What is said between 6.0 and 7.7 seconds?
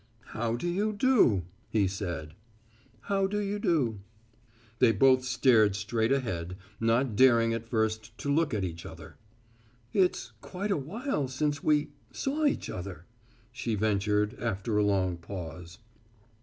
ahead, not daring at